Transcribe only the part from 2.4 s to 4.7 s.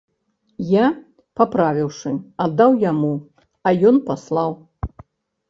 аддаў яму, а ён паслаў.